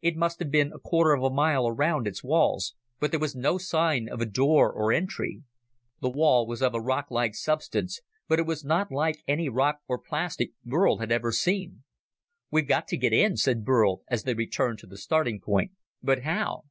It 0.00 0.14
must 0.16 0.38
have 0.38 0.52
been 0.52 0.72
a 0.72 0.78
quarter 0.78 1.14
of 1.14 1.24
a 1.24 1.30
mile 1.34 1.66
around 1.66 2.06
its 2.06 2.22
walls, 2.22 2.76
but 3.00 3.10
there 3.10 3.18
was 3.18 3.34
no 3.34 3.58
sign 3.58 4.08
of 4.08 4.20
a 4.20 4.24
door 4.24 4.72
or 4.72 4.92
entry. 4.92 5.42
The 6.00 6.10
wall 6.10 6.46
was 6.46 6.62
of 6.62 6.76
a 6.76 6.80
rocklike 6.80 7.34
substance, 7.34 8.00
but 8.28 8.38
it 8.38 8.46
was 8.46 8.64
not 8.64 8.92
like 8.92 9.24
any 9.26 9.48
rock 9.48 9.80
or 9.88 9.98
plastic 9.98 10.52
Burl 10.64 10.98
had 10.98 11.10
ever 11.10 11.32
seen. 11.32 11.82
"We've 12.52 12.68
got 12.68 12.86
to 12.86 12.96
get 12.96 13.12
in," 13.12 13.36
said 13.36 13.64
Burl 13.64 14.02
as 14.06 14.22
they 14.22 14.34
returned 14.34 14.78
to 14.78 14.86
the 14.86 14.96
starting 14.96 15.40
point, 15.40 15.72
"but 16.00 16.22
how?" 16.22 16.62